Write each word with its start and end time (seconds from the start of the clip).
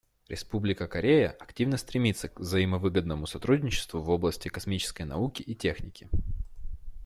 Республика 0.29 0.87
Корея 0.87 1.29
активно 1.39 1.77
стремится 1.77 2.27
к 2.27 2.39
взаимовыгодному 2.39 3.27
сотрудничеству 3.27 4.01
в 4.01 4.09
области 4.09 4.47
космической 4.47 5.03
науки 5.03 5.43
и 5.43 5.53
техники. 5.53 6.09